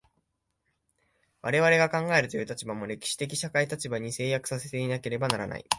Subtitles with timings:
[1.43, 5.65] 我々が考えるという立場も、歴史的社会的立場に制約せられていなければならない。